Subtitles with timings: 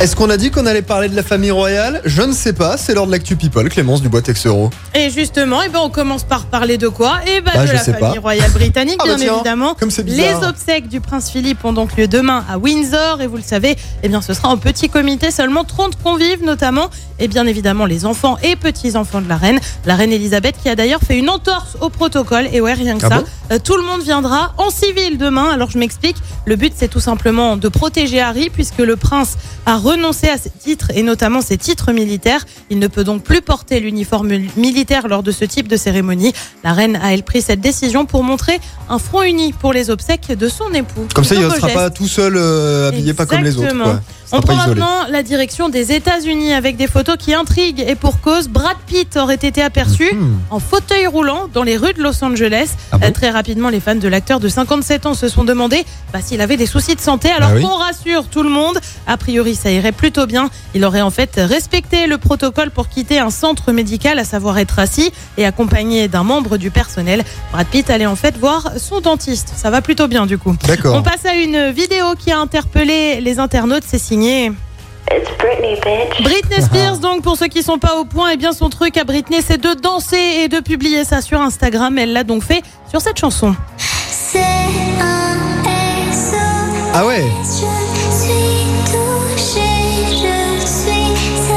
[0.00, 2.78] Est-ce qu'on a dit qu'on allait parler de la famille royale Je ne sais pas,
[2.78, 4.70] c'est l'heure de l'actu people, Clémence Dubois Texero.
[4.94, 7.78] Et justement, eh ben, on commence par parler de quoi Eh ben, Bah, de la
[7.80, 8.12] famille pas.
[8.20, 9.74] royale britannique, Ah bah bien tiens, évidemment.
[9.78, 13.20] comme c'est Les obsèques du prince Philippe ont donc lieu demain à Windsor.
[13.20, 16.88] Et vous le savez, eh bien, ce sera en petit comité, seulement 30 convives notamment.
[17.18, 19.60] Et bien évidemment, les enfants et petits-enfants de la reine.
[19.84, 22.48] La reine Elisabeth qui a d'ailleurs fait une entorse au protocole.
[22.54, 23.16] Et ouais, rien que Ah ça.
[23.18, 25.50] bon Euh, tout le monde viendra en civil demain.
[25.52, 26.16] Alors je m'explique.
[26.46, 30.50] Le but, c'est tout simplement de protéger Harry puisque le prince a renoncé à ses
[30.50, 32.44] titres et notamment ses titres militaires.
[32.70, 36.32] Il ne peut donc plus porter l'uniforme militaire lors de ce type de cérémonie.
[36.64, 40.32] La reine a elle pris cette décision pour montrer un front uni pour les obsèques
[40.32, 41.06] de son époux.
[41.14, 41.74] Comme ça, il ne sera geste.
[41.74, 43.76] pas tout seul, euh, habillé pas comme les autres.
[43.76, 44.00] Quoi.
[44.32, 48.48] On prend maintenant la direction des États-Unis avec des photos qui intriguent et pour cause,
[48.48, 50.38] Brad Pitt aurait été aperçu Hmm.
[50.50, 52.70] en fauteuil roulant dans les rues de Los Angeles.
[52.92, 55.84] Ah bon Euh, très rapidement, les fans de l'acteur de 57 ans se sont demandé
[56.12, 57.28] bah, s'il avait des soucis de santé.
[57.30, 57.62] Alors Ah oui.
[57.62, 60.48] qu'on rassure tout le monde, a priori ça irait plutôt bien.
[60.74, 64.78] Il aurait en fait respecté le protocole pour quitter un centre médical, à savoir être
[64.78, 67.24] assis et accompagné d'un membre du personnel.
[67.52, 69.52] Brad Pitt allait en fait voir son dentiste.
[69.56, 70.54] Ça va plutôt bien du coup.
[70.94, 73.84] On passe à une vidéo qui a interpellé les internautes.
[73.86, 76.22] C'est signé It's Britney, bitch.
[76.22, 76.98] Britney Spears.
[76.98, 79.60] Donc, pour ceux qui sont pas au point, eh bien, son truc à Britney, c'est
[79.60, 81.98] de danser et de publier ça sur Instagram.
[81.98, 83.54] Elle l'a donc fait sur cette chanson.
[86.92, 88.36] Ah ouais Je suis
[88.86, 89.70] touchée,
[90.10, 91.52] je suis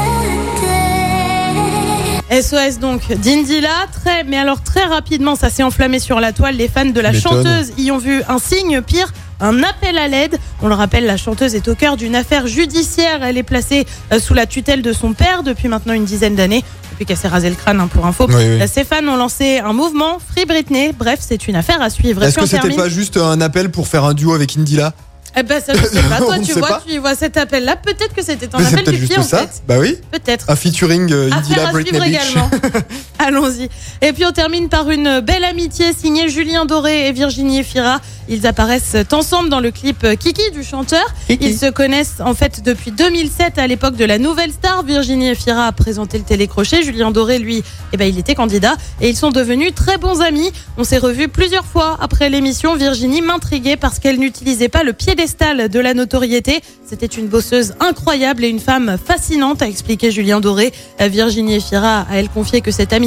[2.30, 2.42] atteinte.
[2.42, 3.86] SOS donc d'Indila.
[3.92, 6.56] Très, mais alors très rapidement, ça s'est enflammé sur la toile.
[6.56, 9.12] Les fans de la chanteuse y ont vu un signe pire.
[9.40, 10.38] Un appel à l'aide.
[10.62, 13.22] On le rappelle, la chanteuse est au cœur d'une affaire judiciaire.
[13.22, 16.64] Elle est placée euh, sous la tutelle de son père depuis maintenant une dizaine d'années.
[16.92, 18.26] Depuis qu'elle s'est rasé le crâne, hein, pour info.
[18.28, 18.44] Oui, oui.
[18.62, 20.92] Euh, Ses fans ont lancé un mouvement Free Britney.
[20.96, 22.22] Bref, c'est une affaire à suivre.
[22.22, 24.92] Est-ce que c'était pas juste un appel pour faire un duo avec Indila?
[25.36, 26.18] Eh ben, ça, je sais pas.
[26.18, 26.82] Toi, tu vois, pas.
[26.86, 27.74] tu y vois cet appel-là.
[27.74, 29.62] Peut-être que c'était un Mais appel du pied, en ça fait.
[29.66, 29.96] Bah oui.
[30.12, 30.48] Peut-être.
[30.48, 32.30] Un featuring euh, Indila à Britney suivre Beach.
[32.30, 32.50] également.
[33.18, 33.68] Allons-y.
[34.02, 38.00] Et puis on termine par une belle amitié signée Julien Doré et Virginie Efira.
[38.28, 41.04] Ils apparaissent ensemble dans le clip Kiki du chanteur.
[41.28, 44.82] Ils se connaissent en fait depuis 2007 à l'époque de la nouvelle star.
[44.82, 46.82] Virginie Efira a présenté le télécrochet.
[46.82, 48.76] Julien Doré, lui, eh ben, il était candidat.
[49.00, 50.50] Et ils sont devenus très bons amis.
[50.78, 52.76] On s'est revus plusieurs fois après l'émission.
[52.76, 56.62] Virginie m'intriguait parce qu'elle n'utilisait pas le piédestal de la notoriété.
[56.86, 60.72] C'était une bosseuse incroyable et une femme fascinante, a expliqué Julien Doré.
[61.00, 63.03] Euh, Virginie Efira a elle confié que cette amitié,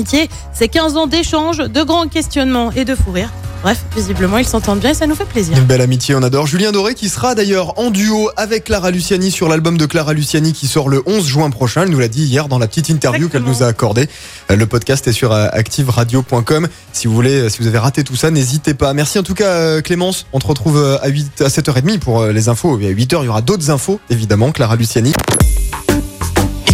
[0.54, 3.32] c'est 15 ans d'échanges, de grands questionnements et de fou rire.
[3.64, 5.58] Bref, visiblement, ils s'entendent bien et ça nous fait plaisir.
[5.58, 6.46] Une belle amitié, on adore.
[6.46, 10.54] Julien Doré qui sera d'ailleurs en duo avec Clara Luciani sur l'album de Clara Luciani
[10.54, 11.84] qui sort le 11 juin prochain.
[11.84, 14.08] Elle nous l'a dit hier dans la petite interview qu'elle nous a accordée.
[14.52, 16.68] Euh, Le podcast est sur euh, activeradio.com.
[16.94, 18.94] Si vous voulez, euh, si vous avez raté tout ça, n'hésitez pas.
[18.94, 20.28] Merci en tout cas Clémence.
[20.34, 22.80] On te retrouve à 8 à 7h30 pour les infos.
[22.80, 24.52] Et à 8h, il y aura d'autres infos évidemment.
[24.52, 25.14] Clara Luciani.